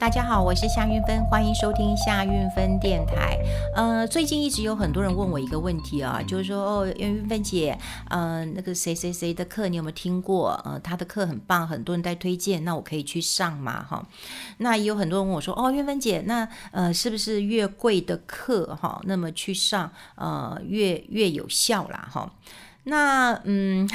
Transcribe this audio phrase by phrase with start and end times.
[0.00, 3.38] 大家好，我是夏运芬，欢迎收听夏运芬电台。
[3.76, 7.78] 呃，最近一直有很多人问我一个问题啊，就是说，哦，韵芬姐，
[8.08, 10.58] 呃，那个谁谁谁的课你有没有听过？
[10.64, 13.84] 呃，他的课很棒，很多人在推荐，那我可以去上吗？
[13.86, 14.02] 哈，
[14.56, 22.08] 那也有很多人问我说，哦，韵芬姐，那呃，是不是越贵的课哈，那么去上呃越越有效啦？
[22.10, 22.32] 哈，
[22.84, 23.86] 那嗯。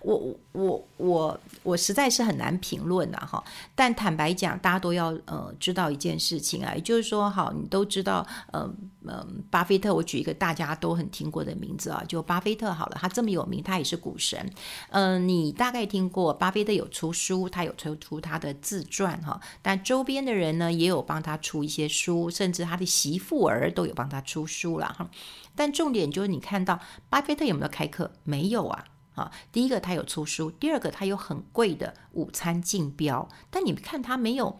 [0.00, 3.42] 我我我我实在是很难评论了哈，
[3.74, 8.70] 但坦白讲，大家都要呃知道一件事情啊，也就是说，好，你都知道，呃
[9.06, 14.50] 呃，巴菲特，我举一个大家都很听过的名字啊，就巴菲特好了，他这么有名，他也是股神，
[14.90, 25.08] 嗯、你大概听过，巴菲特有出书，他有出出他的自传哈，但周边的人呢也有帮他出一些书，甚至他的媳妇儿都有帮他出书了哈，
[25.54, 28.10] 但重点就是你看到巴菲特有没有开课？
[28.24, 28.84] 没有啊。
[29.16, 34.58] 啊，第一个他有出书，第二个他有很贵的午餐竞标，但你看他没有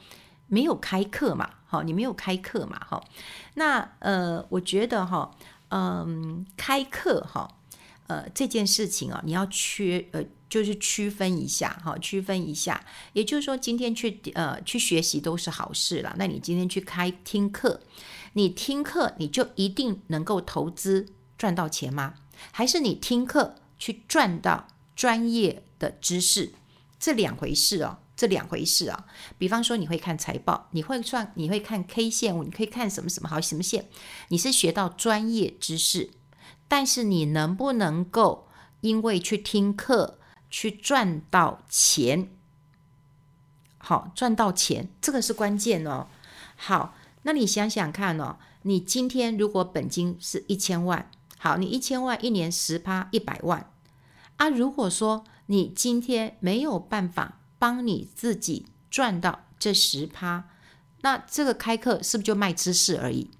[0.48, 1.50] 没有开课嘛？
[1.66, 2.78] 好，你没有开课嘛？
[2.78, 3.04] 哈，
[3.54, 5.30] 那呃，我觉得哈，
[5.68, 7.48] 嗯，开课哈，
[8.06, 12.82] 呃，这件事情啊，你要区呃，就是区分一下哈，区分一下，
[13.12, 16.14] 也就是说，今天去呃去学习都是好事了。
[16.16, 17.80] 那你今天去开听课，
[18.32, 22.14] 你听课你就一定能够投资赚到钱吗？
[22.52, 23.56] 还是你听课？
[23.78, 26.52] 去赚到专业的知识，
[26.98, 29.10] 这两回事哦，这两回事啊、哦。
[29.38, 33.88] 比方说，你会看财报，你会算，你会看 K 线，你可以看什么什么好什么线，
[34.28, 36.10] 你是学到专业知识。
[36.68, 38.48] 但是你能不能够
[38.80, 40.18] 因为去听课
[40.50, 42.28] 去赚到钱？
[43.78, 46.08] 好，赚到钱，这个是关键哦。
[46.56, 51.08] 好，那你想想看哦，你今天如果本金是一千万。
[51.46, 53.70] 好，你一千万一年十趴一百万
[54.36, 54.48] 啊！
[54.48, 60.48] 如果说你今天没有办法帮你自己赚到这十趴，
[61.02, 63.30] 那这个开课是不是就卖知识而已？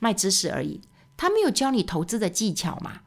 [0.00, 0.80] 卖知识而已，
[1.16, 3.02] 他没有教你投资的技巧嘛？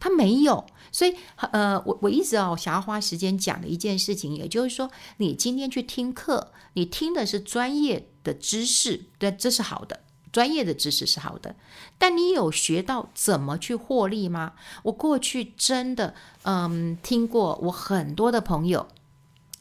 [0.00, 10.00] 他没有，所以呃，我我一直哦想要花时间讲的一件事情，也就是说，你今天去听课，你听的是专业的知识，对，这是好的。
[10.32, 11.54] 专业的知识是好的，
[11.98, 14.54] 但你有学到怎么去获利吗？
[14.84, 18.88] 我过去真的嗯听过，我很多的朋友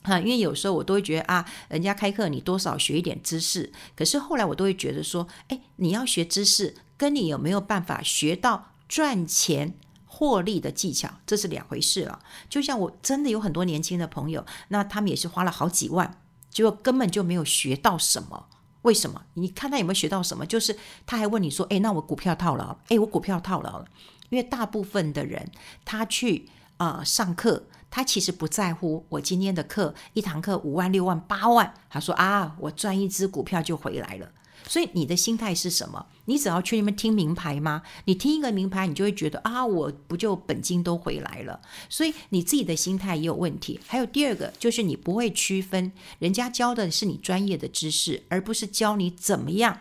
[0.04, 9.74] 哈，因为有时候我都会觉得啊，人家开课你多少学一点知识，可是后来我都会觉得说，哎，你要学知识，跟你有没有办法学到赚钱
[10.06, 12.20] 获利的技巧，这是两回事了。
[12.50, 16.18] 就像我真的有很多年轻的朋友，那他们也是花了好几万，
[16.50, 18.48] 结果根本就没有学到什么。
[18.84, 19.24] 为什么？
[19.36, 20.46] 你看他有没有学到什么？
[20.46, 22.80] 就是他还问你说：“哎，那我股票套了？
[22.90, 23.86] 哎，我股票套牢了。”
[24.30, 25.52] 因为大部分的人
[25.84, 31.74] 他去啊、上课，他其实不在乎我今天的课一堂课五万、六万、八万。
[31.90, 34.32] 他说：“啊，我赚一只股票就回来了。”
[34.68, 36.06] 所以你的心态是什么？
[36.26, 37.82] 你只要去那边听名牌吗？
[38.06, 41.60] 你听一个名牌，你就会觉得啊，我不就本金都回来了？
[41.90, 43.80] 所以你自己的心态也有问题。
[43.88, 49.80] 还有第二个，就是你不会区分，人家教的是你专业的知识，而不是教你怎么样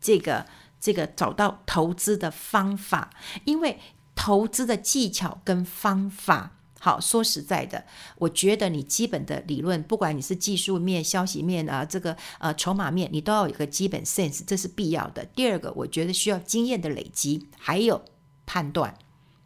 [0.00, 0.46] 这个
[0.80, 3.10] 这个找到投资的方法，
[3.44, 3.78] 因为
[4.14, 6.55] 投资的技巧跟方法。
[6.78, 7.84] 好，说实在的，
[8.16, 15.24] 我觉得你基本的理论，不管你是技术面、消息面啊，这个呃筹码面，你都要有一个基本 sense，这是必要的。
[15.24, 18.04] 第二个，我觉得需要经验的累积，还有
[18.44, 18.94] 判断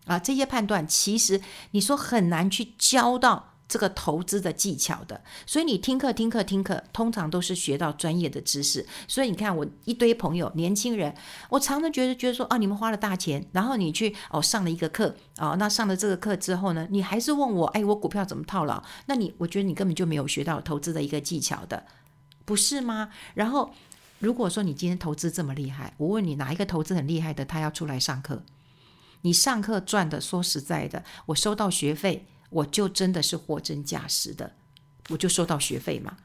[0.06, 3.49] 啊，这些判断其实你说很难去教到。
[3.70, 8.84] 这个投资的技巧的，所以你听课听课听课，通常都是学到专业的知识。
[9.06, 11.14] 所以你看，我一堆朋友，年轻人，
[11.50, 18.82] 我常常觉得觉得说啊，你们花了大钱，然后你去哦上了一个课哦，那上了这个课之后呢，你还是问我，哎，我股票怎么套牢？
[19.06, 21.86] 那你我觉得你根本就没有学到投资的一个技巧的，
[22.44, 23.10] 不是吗？
[23.34, 23.70] 然后
[24.18, 28.42] 如果说你今天投资这么厉害，我问你哪一个投资很厉害的，他要出来上课？
[29.20, 32.26] 你上课赚的，说实在的，我收到学费。
[32.50, 34.52] 我就真的是货真价实的，
[35.08, 36.18] 我就收到学费嘛，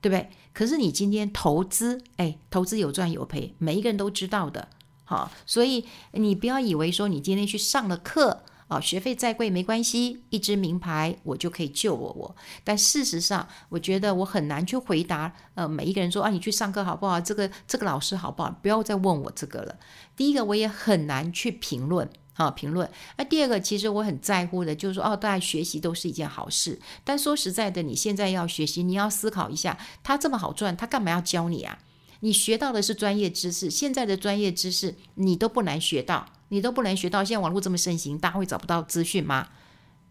[0.00, 0.30] 对不对？
[0.52, 4.68] 可是你今天投资，哎，投资有赚有赔，每一个人都知道的，
[5.04, 12.36] 好，所以你不要以为说你今天去上了课啊，学费再贵没关系，一支名牌我就可以救我我。
[12.64, 17.20] 但事实上，我觉得我很难去回答，呃，每一个人说啊，你去上课好不好？
[17.20, 18.50] 这个这个老师好不好？
[18.62, 19.78] 不要再问我这个了。
[20.16, 22.10] 第一个，我也很难去评论。
[22.36, 22.88] 好，评论。
[23.16, 26.78] 那第二个，其实我很在乎的，就是说，哦，大家学习都是一件好事。
[27.02, 31.78] 但说实在的，你现在要学习，你要思考一下，他这么好赚，他干嘛要教你啊？
[32.20, 37.24] 你学到的是专业知识，现在的专业知识你都不难学到，你都不难学到。
[37.24, 39.48] 现在网络这么盛行，大家会找不到资讯吗？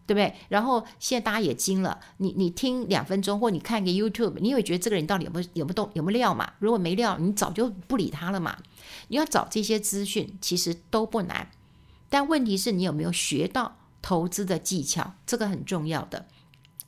[0.06, 0.32] 对不对？
[0.48, 6.52] 然后现在大家也惊了，你你听两分钟，或你看个 YouTube，你会觉得这个人到底有没有有没有动有没有料嘛？
[6.60, 8.56] 如果没料，你早就不理他了嘛。
[9.08, 11.50] 你要找这些资讯，其实都不难，
[12.08, 16.26] 但问题是你有没有学到投资的技巧，这个很重要的。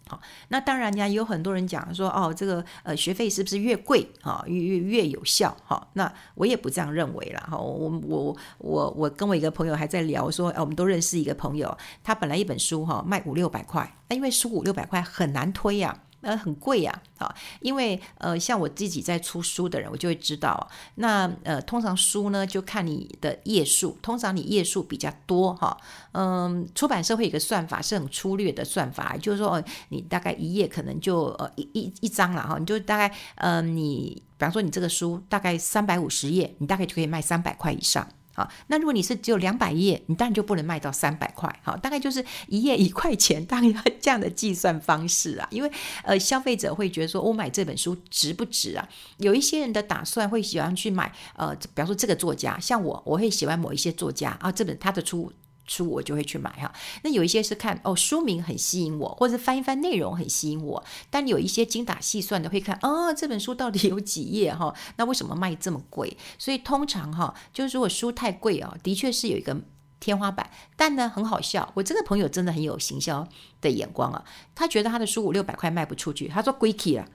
[0.06, 5.55] 好，那当然呀，有很多人讲说，哦，这个呃学费是不是越贵啊，越越越有效？
[5.67, 7.41] 哈，那我也不这样认为了。
[7.41, 16.05] 哈，我我我我跟我一个朋友还在聊说，哎，我们都认识一个朋友，他本来一本书哈卖五六百块，那因为书五六百块很难推呀。
[16.20, 25.76] 呃，很贵呀，啊，因为呃，像我自己在出书的人，我就会知道，那呃，通常书呢，就看你的页数，通常你页数比较多，哈，
[26.12, 38.06] 嗯，出版社会有一个算法，是很粗略的算法，就是说，你大概一页可能就呃一一一张了，哈，你就大概呃，你比方说你这个书大概三百五十页，你大概就可以卖三百块以上。
[38.38, 41.52] 啊，那如果你是只有两百页，你当然就不能卖到三百块。
[41.64, 43.69] 好，大概就是一页一块钱，大概
[44.00, 45.49] 这样的计算方式啊。
[45.50, 45.70] 因为
[46.05, 48.88] 呃，消费者会觉得说，我买这本书值不值啊？
[49.17, 55.32] 有一些人的打算会喜欢去买，呃，比方说这个作家，像我，我会喜欢某一些作家啊，这本他的书。
[55.69, 56.73] 书我就会去买哈，
[57.05, 64.75] 那有一些是看哦，书名很吸引我，或者翻一翻内容很吸引我，但有一些精打细算的会看哦，这本书到底有几页哈？
[64.97, 66.17] 那为什么卖这么贵？
[66.38, 69.56] 所以通常哈，就是如果书太贵哦，的确是有一个
[70.00, 73.29] 天花板，但呢很好笑，我这个朋友真的很有行销
[73.61, 74.25] 的眼光啊，
[74.55, 77.06] 他觉得他的书五六百块卖不出去，他说贵气了，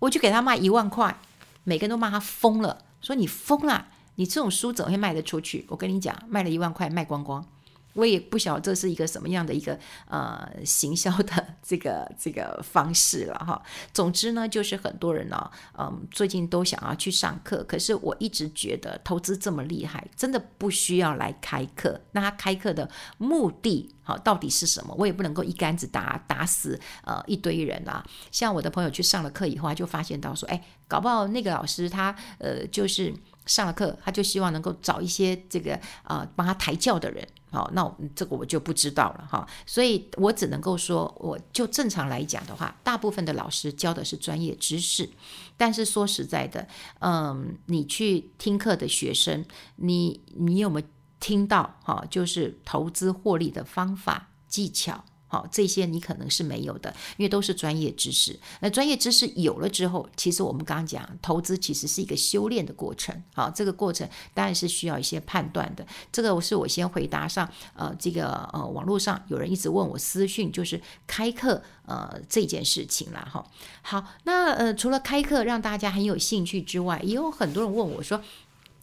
[0.00, 1.20] 我就给他卖一万块，
[1.62, 3.86] 每个人都骂他疯了，说你疯了，
[4.16, 5.64] 你这种书怎么会卖得出去？
[5.68, 7.46] 我跟你讲，卖了一万块卖光光。
[7.94, 13.60] 我也不晓得这是一个什么样的一个呃行销的 这个这个方式了哈。
[13.92, 17.64] 总之呢，就是很多人呢，嗯，最近都想要去上课。
[17.64, 22.00] 可是我一直觉得投资这么厉害，真的不需要来开课。
[22.12, 22.88] 那他开课的
[23.18, 24.94] 目的，好，到底是什么？
[24.98, 28.04] 我也不能够一竿子打打死呃一堆人啊。
[28.30, 33.12] 像我的朋友去上了课以后，他就发现到说，哎，搞不好那个老师他呃就是。
[33.46, 39.46] 上了课，他就希望能够找一些这个啊、呃、帮他抬轿的人，好，那这个我就不知道了哈。
[39.66, 45.08] 所以我只能够说，我就正常来讲的话，大部分的老师教的是专业知识，
[45.56, 46.66] 但是说实在的，
[47.00, 49.44] 嗯，你去听课的学生，
[49.76, 50.86] 你你有没有
[51.18, 52.04] 听到哈？
[52.08, 55.04] 就是投资获利的方法技巧。
[55.30, 58.36] 好，这些你可能是没有的，因为都是专业知识。
[58.58, 63.14] 那专业知识有了之后，其实我们刚刚讲，投资其实是一个修炼的过程。
[63.32, 65.86] 好，这个过程当然是需要一些判断的。
[66.10, 73.46] 这个是我先回答上，呃，这个呃，网络上有人一直问我私讯，就是开课呃这件事情了哈。
[73.82, 78.20] 好，那呃除了开课让大家很有兴趣之外，也有很多人问我说。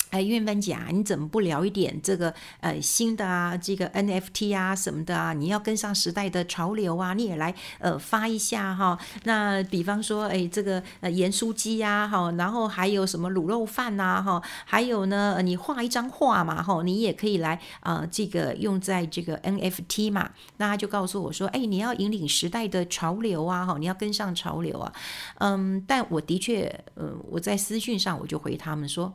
[0.10, 5.34] 哎，韵芬姐啊，你怎么不聊一点这个呃新的啊，这个 NFT 啊什么的啊？
[5.34, 8.98] 你要跟上时代的潮流啊，你也来呃发一下哈。
[9.24, 20.30] 那比方说，哎，这个呃盐酥鸡呀，哈，然后还有什么卤肉饭呐，哈，还有呢，你画一张画嘛，哈，你也可以来啊、呃，这个用在这个 NFT 嘛。
[20.56, 24.94] 那他就告诉我说，哎，你要引领时代的潮流啊，哈，你要跟上潮流啊。
[25.40, 29.12] 嗯，但我的确，嗯、我在私讯上我就回他们说，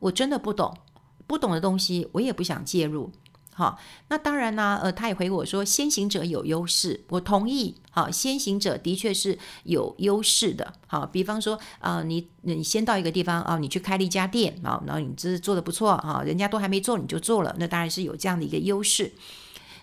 [0.00, 0.76] 我真的不懂，
[1.26, 3.10] 不懂的东西我也不想介入。
[3.52, 3.78] 好，
[4.08, 7.74] 那当然呢，呃，他也回我说，先行者有优势，我同意。
[7.90, 10.74] 好，先行者的确是有优势的。
[10.86, 19.10] 好，比方说，啊、呃，你你先到一个地方啊，你去开了一家店啊，然后你这做的不错啊，人家都还没做你就做了，那当然是有这样的一个优势。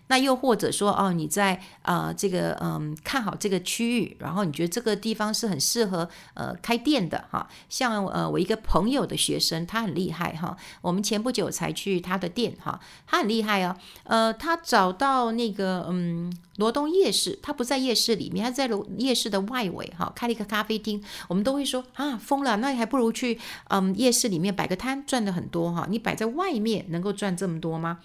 [0.08, 7.48] 那又或者说哦，你在啊、这个嗯看好这个区域，然后你觉得这个地方是很适合呃开店的哈。
[7.70, 10.56] 像呃我一个朋友的学生，他很厉害哈。
[10.82, 13.76] 我们前不久才去他的店哈，他很厉害哦。
[14.04, 21.04] 呃，他找到那个嗯罗东夜市，他不在夜市里面，他在罗夜市的外围哈，开了一个咖啡厅。
[21.28, 25.88] 我们都会说啊疯了，那还不如去嗯夜市里面摆个摊，赚的很多哈。
[25.90, 28.00] 你摆在外面能够赚这么多吗？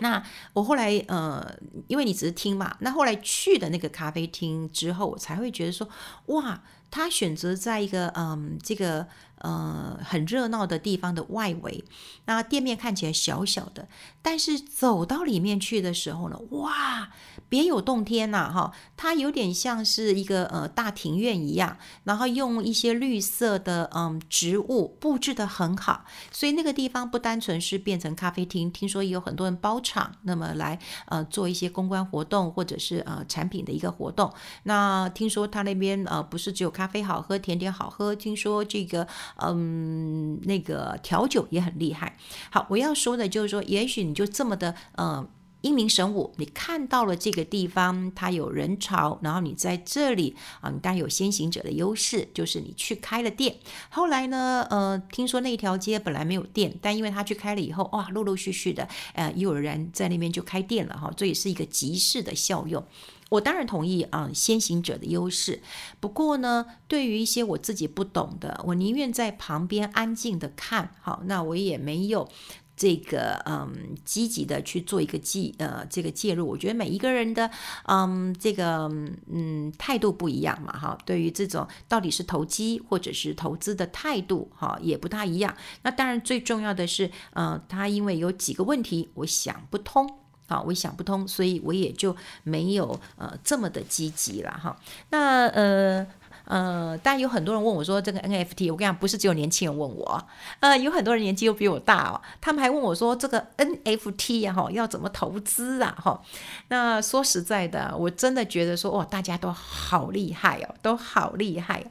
[0.00, 1.54] 那我后来呃，
[1.86, 5.88] 因为你只是听嘛，那后来去的那个咖啡厅之后，我才会觉得说，
[6.26, 9.06] 哇，他选择在一个嗯这个。
[9.40, 11.82] 呃，很热闹的地方的外围，
[12.26, 13.88] 那店面看起来小小的，
[14.20, 17.10] 但是走到里面去的时候呢，哇，
[17.48, 34.30] 别有洞天呐、哈，它有点像是一个呃大庭院一样，然后用一些绿色的嗯植物布置得很好，所以那个地方不单纯是变成咖啡厅，听说也有很多人包场，那么来呃做一些公关活动或者是呃产品的一个活动。
[34.64, 39.08] 那听说他那边呃不是只有咖啡好喝，甜点好喝，听说这个。
[39.36, 42.16] 嗯，那个调酒也很厉害。
[42.50, 45.28] 好，我要说的就是说，也许你就这么的，呃，
[45.62, 53.56] 英明神武，你看到了这个地方它有人潮，然后你在这里啊，你当然有先行者的优势，就是你去开了店。
[53.90, 62.82] 后来呢，呃，听说那条街本来没有店，但因为他去开了以后，哇，陆陆续续的，呃，又有人在那边就开店了哈，这也是一个集市的效用。
[63.30, 65.62] 我当然同意啊，先行者的优势。
[65.98, 70.94] 不过呢，对于一些我自己不懂的，我宁愿在旁边安静的看。
[71.00, 72.28] 好，那我也没有
[72.76, 76.46] 这个嗯积极的去做一个介呃这个介入。
[76.48, 77.48] 我觉得每一个人的
[77.86, 78.90] 嗯这个
[79.32, 80.98] 嗯态度不一样嘛哈。
[81.06, 85.56] 对于这种到底是投机或者是投资的态度哈，也不大一样。
[85.82, 90.18] 那当然最重要的是，呃，他因为有几个问题，我想不通。
[90.50, 94.76] 好，我想不通，所以我也就没有呃这么的积极了哈。
[95.10, 96.06] 那呃。
[96.46, 100.20] 呃，当然有很多人问我说，这个 NFT，我跟你讲，不是只有年轻人问我，
[100.58, 106.20] 呃，有很多人年纪又比我大哦，他们还问我说，这个 NFT 呀，哈，要怎么投资啊，哈。
[106.66, 111.84] 那说实在的，我真的觉得说，哇，大家都好厉害哦，都好厉害。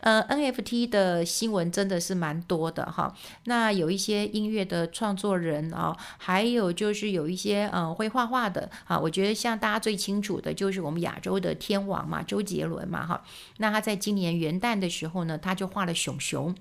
[0.00, 3.14] 呃，NFT 的新闻真的是蛮多的哈。
[3.44, 13.22] 那有一些音乐的创作人啊，还有就是有一些呃会画画的啊，我觉得像大家最清楚的就是我们亚洲的天王嘛，周杰伦嘛，哈。
[13.58, 16.54] 那他在今年元旦的时候呢，他就画了熊熊，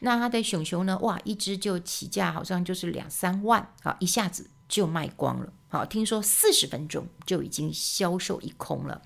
[0.00, 9.00] 那他的熊熊呢，哇，一只就起价好像就是两三万，啊，一下子就卖光了，好，听说四十分钟就已经销售一空了。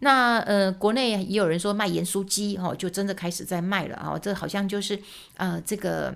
[0.00, 5.00] 那呃，国内也有人说卖盐酥鸡，哈，就真的开始在卖了，啊，这好像就是
[5.36, 6.14] 呃这个。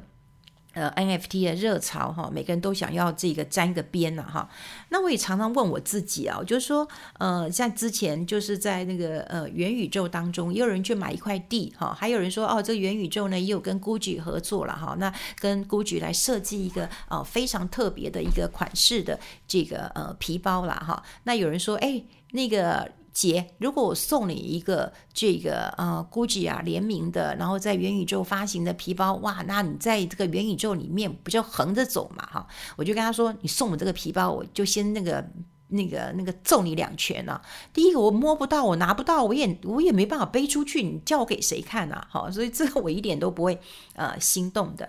[0.76, 4.50] 呃，NFT 的热潮哈，每个人都想要这个沾个边呐哈。
[4.88, 6.88] 那我也常常问我自己啊，就是说，
[7.20, 21.00] 呃，像之前就是在那个呃元宇宙当中，也有人去买一块地哈，还有人说哦，这元宇宙呢也有跟 GUCCI 合作了哈，那跟 GUCCI 来设计一个呃非常特别的一个款式的这个呃皮包啦哈。
[21.22, 22.90] 那有人说，哎，那个。
[23.14, 32.46] 姐，如果我送你一个这个呃，GUCCI 啊联名的，然后在元宇宙发行的皮包，哇，那你在这个元宇宙里面不就横着走嘛哈？
[32.76, 35.26] 我就跟他说，你送我这个皮包，我就先那个。
[35.74, 37.40] 那个那个揍你两拳啊！
[37.72, 42.06] 第一个我摸不到，我拿不到，我也我也没办法背出去，你叫我给谁看啊？
[42.10, 43.60] 好，所以这个我一点都不会
[43.94, 44.88] 呃心动的。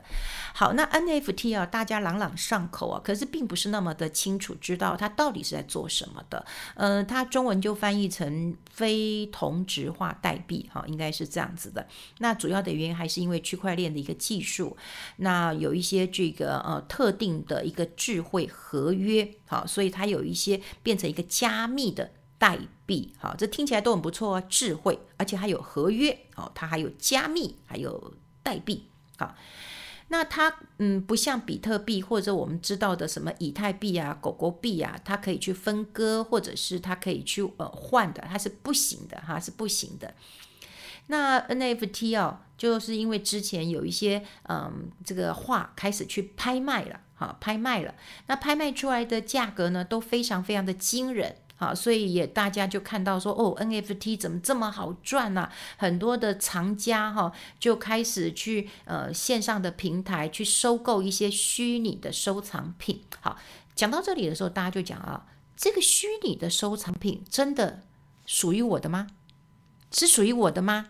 [0.53, 6.45] 好，那 NFT 啊，大家朗朗上口啊，可是并不是那么的清楚知道它到底是在做什么的。
[6.75, 11.85] 呃，它中文就翻译成非同质化代币，哈，应该是这样子的。
[12.19, 14.77] 那主要的原因还是因为区块链的一个技术，
[15.17, 20.61] 那有一些这个呃特定的一个智慧合约，好，所以它有一些。
[20.83, 28.83] 变成一个加密的代币，好，这听起来都很不错啊，智慧，而且还有合约，好，它还有加密，还有代币，
[29.17, 29.35] 好，
[30.09, 40.13] 那它嗯，不像比特币或者我们知道的什么以太币啊、狗狗币啊，它可以去分割，或者是它可以去呃换的，它是不行的哈，是不行的。
[41.07, 47.01] 那 NFT 哦，就是因为之前有一些嗯，这个画开始去拍卖了。
[47.17, 47.95] 哈，拍卖了，
[48.27, 55.50] 那拍卖出来的价格呢，都非常非常的惊人，好，所以也大家就看到说，哦，NFT 怎么这么好赚呢？
[55.77, 63.01] 很多的藏家哈就开始去呃线上的平台去收购一些虚拟的收藏品。
[63.21, 63.38] 好，
[63.74, 67.83] 讲到这里的时候，大家就讲啊，这个虚拟的收藏品真的
[68.25, 69.07] 属于我的吗？
[69.89, 70.89] 是属于我的吗？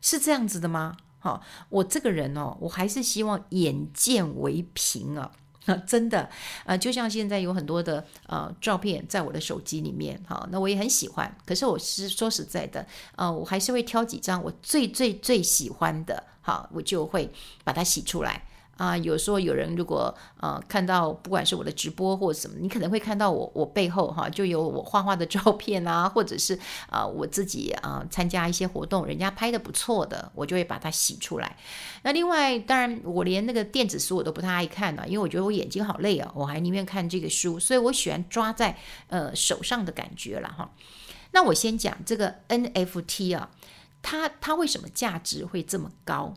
[0.00, 0.96] 是这样子的吗？
[1.20, 5.30] 好，我这个人哦，我还是希望眼见为凭啊，
[5.84, 6.30] 真的，
[6.64, 11.36] 呃，就像现在有很多的呃照片在我的手机里面，好，那我也很喜欢。
[11.44, 12.86] 可是我是说实在的，
[13.16, 17.30] 呃，我还是会挑几张我最最最喜欢的，好，我就会
[17.64, 18.44] 把它洗出来。
[18.78, 26.54] 啊，有时候有人如果呃看到不管是我的直播或者什么，你可能会看到我我背后哈就有我画画的照片啊，或者是
[26.88, 31.56] 啊、呃、我自己啊、呃、参加一些活动，人家拍的不错的，我就会把它洗出来。
[32.02, 40.70] 那另外当然我连那个电子书我都不太爱看了，因为我觉得我眼睛好累啊，我还宁愿看这个书，所以我喜欢抓在呃手上的感觉了哈。
[41.32, 43.50] 那我先讲这个 NFT 啊，
[44.00, 46.34] 它它为什么价值会这么高？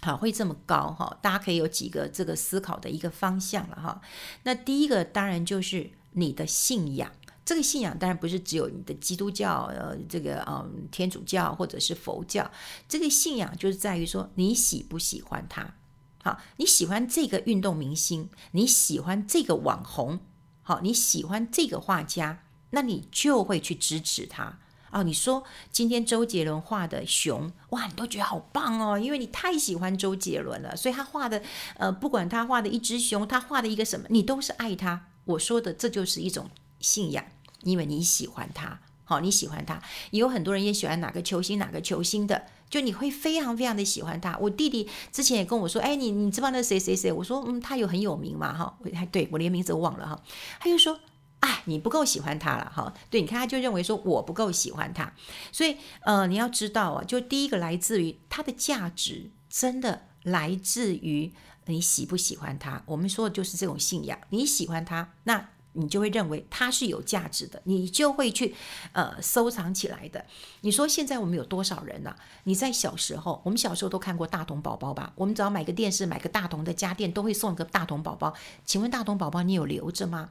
[0.00, 1.18] 好，会这么高哈？
[1.20, 4.00] 大家可以有几个这个思考的一个方向了哈。
[4.44, 7.10] 那第一个当然就是你的信仰，
[7.44, 12.48] 这个信仰当然不是只有你的基督教，呃，这个嗯天主教或者是佛教，
[12.88, 15.74] 这个信仰就是在于说你喜不喜欢他。
[16.22, 20.20] 好，你喜欢这个运动明星，你喜欢这个网红，
[20.62, 24.58] 好，你喜欢这个画家，那你就会去支持他。
[24.90, 31.42] 哦，你说今天周杰伦画的熊，哇，你都觉得好棒哦，因为你太喜欢周杰伦了，所以他画的，
[31.76, 36.48] 呃，不管他画的一只熊，他画的一个什么，你都是爱他，我说的这就是一种
[36.80, 37.24] 信仰，
[37.62, 39.82] 因为你喜欢他，好，你喜欢他。
[40.10, 44.36] 有很多人也喜欢哪个球星，哪个球星的，就你会非常非常的喜欢他。
[44.38, 47.12] 我弟弟之前也跟我说，哎，你你知道那谁谁谁？
[47.12, 50.22] 我说，嗯，他有很有名嘛，哈，还对我连名字都忘了哈。
[50.60, 50.98] 他就说，
[51.40, 52.92] 哎，你不够喜欢他了，哈。
[53.10, 55.12] 对，你看他就认为说我不够喜欢他，
[55.52, 61.32] 所以呃，你要知道啊，就第一个来自于他的价值，真的来自于。
[61.70, 62.82] 你喜不喜欢他？
[62.86, 64.18] 我们说的就是这种信仰。
[64.30, 68.54] 你喜欢他，那你就会认为他是有价值的，你就会去
[68.92, 70.24] 呃收藏起来的。
[70.62, 75.12] 你说现在我们有多少人呢、你在小时候，我们小时候都看过大同宝宝吧？
[75.14, 78.32] 我们只要买个电视，买个大同的家电，都会送一个大同宝宝。
[78.64, 80.30] 请问大同宝宝你有留着吗？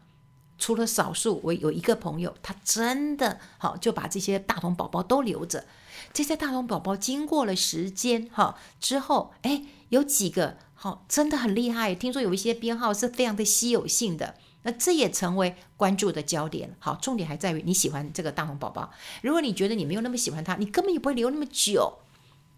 [0.57, 5.65] 除了少数，我有一个朋友，他真的好就把这些大同宝宝都留着。
[6.13, 10.57] 这些大同宝宝经过了时间哈之后，哎，有几个。
[10.79, 11.95] 好，真的很厉害。
[11.95, 16.75] 听说有一些编号是非常的稀有性的，那这也成为关注的焦点。
[16.77, 18.91] 好，重点还在于你喜欢这个大红宝宝。
[19.23, 21.97] 如果你觉得你没有那么喜欢它，你根本也不会留那么久。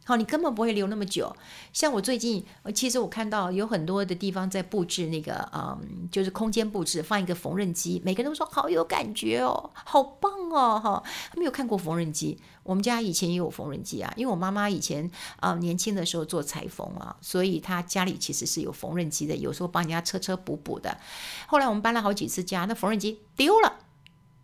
[0.10, 1.36] 好，你根本不会留那么久。
[1.72, 11.04] 像我最近，其实我看到有很多的地方在布置那个，嗯，就是空间布置，放一个缝纫机，每个人都说好有感觉哦，好棒哦，哈。
[11.38, 15.08] 没有看过缝纫机，我们家以前也有缝纫机啊，因为我妈妈以前
[15.42, 20.98] 啊、年轻的时候做裁缝啊，所以她家里其实是有缝纫机的，有时候帮人家车车补补的。
[21.46, 23.76] 后来我们搬了好几次家，那缝纫机丢了，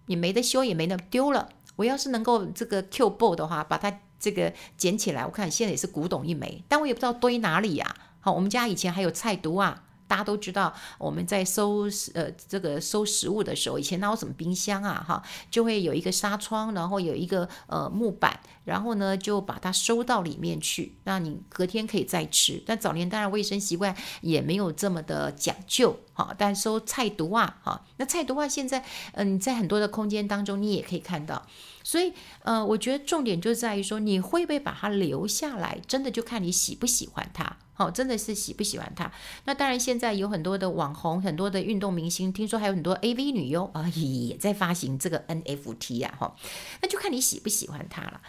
[0.05, 1.49] 也没得修，也没得丢了。
[1.77, 4.01] 我要是能够这个 Q 波的话，把它。
[4.19, 7.95] 这个捡起来，我看现在也是古董一枚，但我也不知道堆哪里呀。
[8.19, 15.03] 好，我们家以前还有菜毒啊，大家都知道，我们在收呃这个收食物的时候，以前哪有什么冰箱啊？
[15.07, 22.61] 哈，就会有一个纱窗，然后有一个呃木板，然后呢就把它收到里面去，那你隔天可以再吃。
[22.65, 28.83] 但早年当然卫生习惯也没有这么的讲究，哈，但收菜毒啊，哈，那菜毒啊现在
[29.13, 31.45] 嗯、在很多的空间当中你也可以看到。
[31.83, 35.79] 所以，呃，我觉得重点就在于说，你会不会把它留下来？
[35.87, 37.57] 真的就看你喜不喜欢它。
[37.75, 39.11] 好，真的是喜不喜欢它。
[39.43, 46.35] 那当然，现在有很多的网红，很多的运动明星，听说还有很多 AV 女优啊，也在发行这个 NFT 啊，哈。
[46.81, 48.21] 那就看你喜不喜欢它了。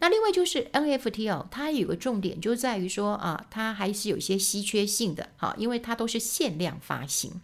[0.00, 7.40] 那另外就是 NFT 哦，它有个重点就在于说啊，它还是有些稀缺性的，哈，因为它都是限量发行。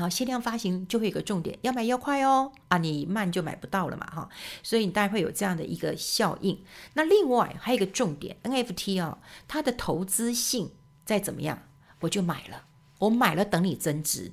[0.00, 4.28] 好，限量发行就会有个重点，要买要快哦啊，你慢就买不到了嘛哈，
[4.62, 6.64] 所以你大概会有这样的一个效应。
[6.94, 10.72] 那另外还有一个重点，NFT 哦，它的投资性
[11.04, 11.62] 再怎么样，
[12.00, 12.64] 我就买了，
[12.98, 14.32] 我买了等你增值，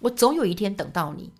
[0.00, 1.32] 我总有一天等到你，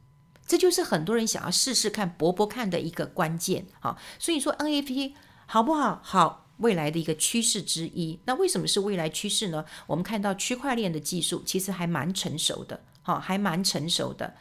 [0.46, 3.66] 这就是很多人想要试试看、搏搏看的一个关键。
[3.80, 5.14] 好，所以说 NFT
[5.46, 6.00] 好不好？
[6.04, 8.20] 好，未来的一个趋势之一。
[8.26, 9.64] 那为什么是未来趋势呢？
[9.86, 12.82] 我们看到区块链的技术其实还蛮成熟的。
[13.02, 14.34] 好，还蛮成熟的。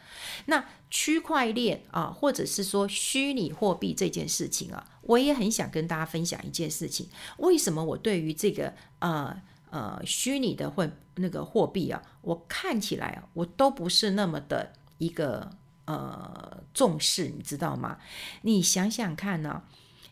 [0.46, 7.08] 那区块链啊，或者是说虚拟货币这件事情啊，我也很想跟大家分享一件事情。
[7.38, 15.50] 为什么我对于这个呃呃虚拟的货那个货币啊，我看起来，我都不是那么的一个
[15.86, 17.98] 呃重视，你知道吗？
[18.42, 19.64] 你想想看呢，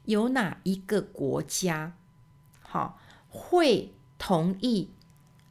[0.06, 1.94] 有哪一个国家
[2.62, 4.90] 好会同意？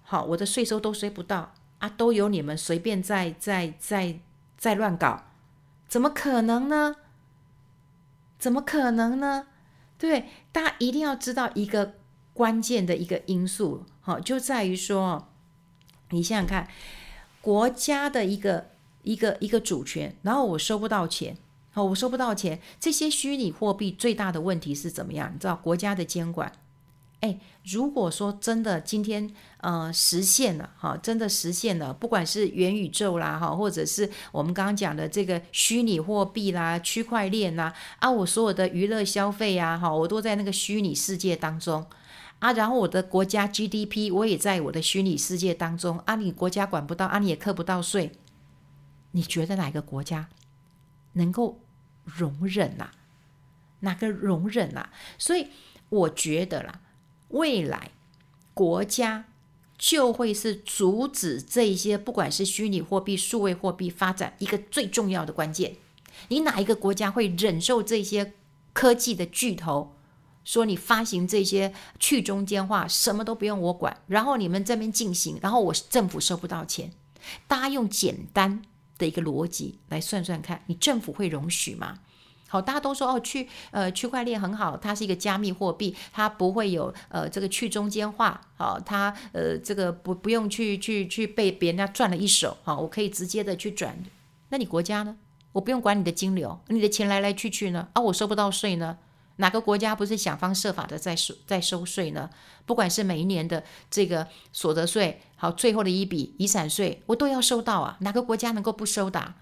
[0.04, 1.54] 好，我的税收都税不到。
[1.80, 4.20] 啊，都由你们随便在在在
[4.58, 5.24] 在乱搞，
[5.88, 6.96] 怎么可能呢？
[8.38, 9.48] 怎么可能呢？
[9.98, 11.96] 对，大家一定要知道一个
[12.34, 15.28] 关键的一个因素，好，就在于说，
[16.12, 16.70] 你想想看，
[17.42, 18.70] 国家的一个
[19.04, 21.36] 一个一个主权，然后我收不到钱，
[21.72, 25.32] 好，我收不到钱，这些虚拟货币最大的问题是怎么样？
[25.34, 26.52] 你知道国家的监管。
[27.22, 41.86] 哎，如果说真的今天呃实现了哈，真的实现了，不管是元宇宙啦哈，或者是我们刚刚讲的这个虚拟货币啦、区块链啦，啊，我所有的娱乐消费呀哈，我都在那个虚拟世界当中
[42.40, 48.14] 啊，然后我的国家 GDP 我也在我的虚拟世界当中啊，你国家管不到啊，你也扣不到税，
[49.12, 50.30] 你觉得哪个国家
[51.14, 51.60] 能够
[52.06, 52.92] 容忍呐？
[53.82, 54.88] 哪个容忍呐？
[55.18, 55.48] 所以
[55.90, 56.80] 我觉得啦。
[57.30, 57.92] 未来
[58.54, 59.26] 国家
[59.78, 65.78] 就会是阻止这些不管是虚拟货币、数位货币发展一个最重要的关键。
[66.28, 68.34] 你哪一个国家会忍受这些
[68.74, 69.96] 科技的巨头
[70.44, 76.92] 说你发行这些去中间化，什么都不用我管，然后你们这边进行，然后我政府收不到钱？
[77.48, 78.64] 大家用简单
[78.98, 82.00] 的一个逻辑来算算看，你政府会容许吗？
[82.50, 93.98] 好，大家都说哦，区呃区块链很好，它是一个加密货币，它不会有呃这个去中间化，好、它呃这个不不用去去去被别人家赚了一手，好、我可以直接的去转
[94.50, 95.16] 那你国家呢？
[95.52, 97.88] 我不用管你的金流，你的钱来来去去呢？
[97.94, 98.98] 啊，我收不到税呢？
[99.38, 102.30] 哪个国家不是想方设法的在收在收税呢？
[102.66, 107.98] 不管是每一年的这个所得税，好，最后的一笔遗产税，我都要收到啊！
[108.02, 109.36] 哪个国家能够不收的？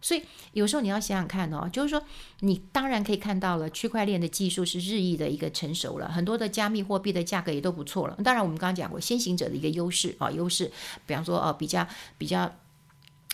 [0.00, 2.02] 所以有时候你要想想看哦，就是说
[2.40, 8.16] 你当然可以看到了，区块链的技术是日益的一个成熟了，很多的加密货币的价格也都不错了。
[8.24, 10.70] 当然，我们刚刚讲过先行者的一个优势啊，优势，
[11.06, 11.86] 比方说哦，比较。
[12.18, 12.50] 比较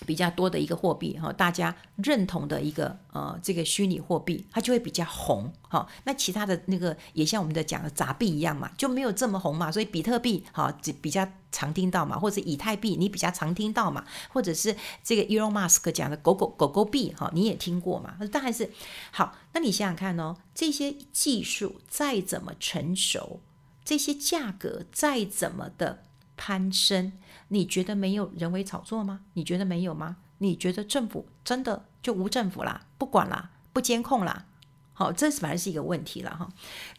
[0.07, 5.87] 比较多的一个货币哈，大家认同的一个呃这个虚拟货币，它就会比较红哈。
[6.05, 9.71] 那其他的那个也像我们的讲的杂币一样嘛，就没有这么红嘛。
[9.71, 18.17] 所以比特币哈比较常听到嘛，或者以太币你比较常听到嘛，或者是这个 Elon Musk 讲的狗狗狗狗币哈，你也听过嘛。
[18.31, 18.71] 当然是
[19.11, 23.41] 好，那你想想看哦，这些技术再怎么成熟，
[23.85, 26.05] 这些价格再怎么的。
[26.35, 27.13] 攀升，
[27.53, 29.21] 你觉得没有人为炒作吗？
[29.35, 30.17] 你觉得没有吗？
[30.39, 34.47] 你觉得政府真的就无政府啦，不管啦，不监控啦？
[34.95, 36.49] 好，这是反而是一个问题了哈。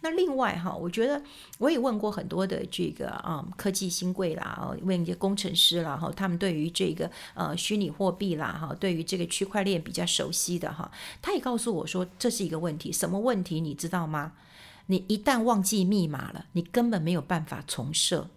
[0.01, 1.23] 那另外哈，我觉得
[1.57, 14.33] 我也问过很多的这个啊、嗯、科技新贵啦，问一些工程师啦哈，他们对于这个呃虚拟货币啦哈，对于这个区块链比较熟悉的哈，他也告诉我说，这是一个问题，什么问题你知道吗？
[14.85, 18.29] 你一旦忘记密码了，你根本没有办法重设。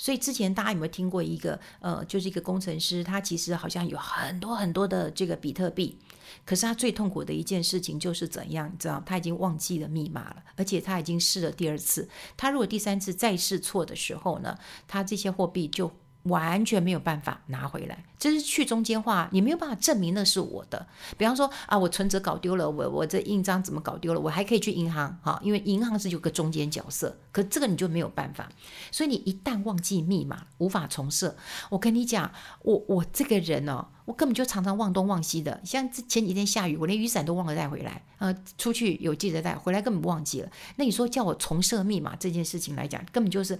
[0.00, 5.98] 所以之前大家有没有听过一个呃，就是一个工程师，他其实好像有很多很多的这个比特币，
[6.46, 14.58] 可是他最痛苦的一件事情就是怎样，你知道，他已经忘记了密码了，而且他已经试了第二次，他如果第三次再试错的时候呢，
[14.88, 15.92] 他这些货币就。
[16.24, 20.86] 完全没有办法拿回来，这是去中间化，你没有办法证明那是我的。
[21.16, 24.20] 比方说啊，我存折搞丢了，我我这印章怎么搞丢了？
[24.20, 28.50] 我还可以去银行哈，因为银行是有个中间角色，可这个你就没有办法。
[28.90, 31.34] 所以你一旦忘记密码，无法重设。
[31.70, 32.30] 我跟你讲，
[32.62, 35.58] 我我这个人哦，我根本就常常忘东忘西的。
[35.64, 40.50] 像前几天下雨，我连雨伞都忘了带回来，呃，出去有记得带，回来根本忘记了。
[40.76, 43.58] 那你说叫我重设密码这件事情来讲，根本就是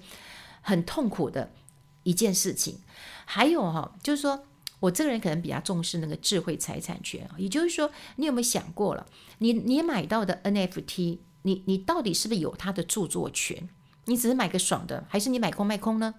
[0.60, 1.50] 很痛苦的。
[2.02, 2.78] 一件事情，
[3.24, 4.44] 还有哈，就是说
[4.80, 9.06] 我这个人可能比较重视那个智慧财产权，也就是说，你有没有想过了？
[9.38, 13.68] 你你买到的 NFT，你你到底是不是有它的著作权？
[14.06, 16.14] 你只是买个爽的，还是你买空卖空呢？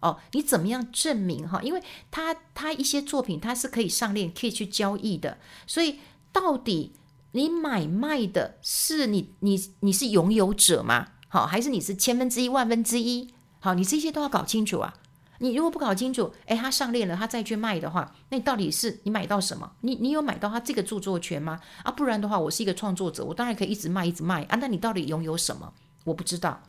[0.00, 1.62] 哦，你怎么样证明哈？
[1.62, 6.00] 因为它它一些作品它是可以上链，可以去交易的，所以
[6.32, 6.92] 到底
[7.32, 11.12] 你买卖的是你你你是拥有者吗？
[11.28, 13.32] 好，还是你是千分之一万分之一？
[13.62, 14.92] 好，你这些都要搞清楚啊！
[15.38, 19.70] 你如果不搞清楚，诶，他上链了，他再去卖的话，那你到底是你买到什么？
[19.82, 21.60] 你你有买到他这个著作权吗？
[21.84, 24.58] 啊，不然的话，我是一个创作者，我当然可以一直卖，一直卖啊。
[24.60, 25.72] 那你到底拥有什么？
[26.02, 26.60] 我不知道，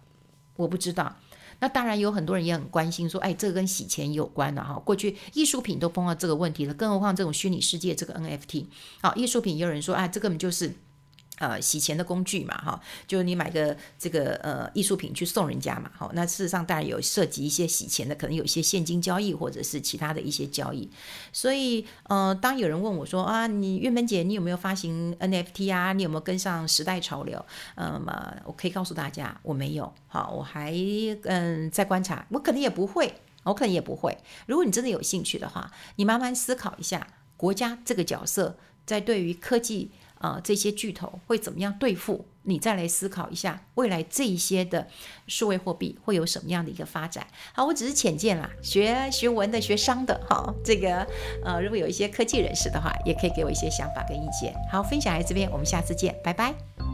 [0.56, 1.16] 我不知道。
[1.60, 4.76] 那当然有很多人也很关心，说，哎，这个跟洗钱有关的哈。
[4.86, 8.68] 过去艺术品都碰到这个问题了，更何况这种虚拟世界这个 NFT。
[9.02, 10.76] 好，艺术品也有人说，哎，这根本就是。
[11.40, 20.88] 呃，洗钱的工具嘛，哈，就是你买个这个呃艺术品去送人家嘛，好，那事实上当然有涉及一些洗钱的，可能有一些现金交易或者是其他的一些交易。
[21.34, 25.92] 所以，呃，当有人问我说啊，你韵芬姐，你有没有发行 NFT 啊？
[25.92, 27.44] 你有没有跟上时代潮流？
[27.76, 30.72] 嗯，么我可以告诉大家，我没有，好，我还
[31.24, 34.16] 嗯在观察，我可能也不会，我可能也不会。
[34.46, 39.90] 如果你真的有兴趣的话，你慢慢思考一下，国家这个角色在对于科技。
[40.24, 42.26] 啊、呃，这些巨头会怎么样对付？
[42.46, 44.88] 你再来思考一下，未来这一些的
[45.28, 47.28] 数位货币会有什么样的一个发展？
[47.54, 51.06] 好，我只是浅见啦，学学文的，学商的，哈，这个
[51.44, 54.54] 呃，如果有一些科技人士的话，也可以给我一些想法跟意见。
[54.72, 56.93] 好，分享在这边，我们下次见，拜拜。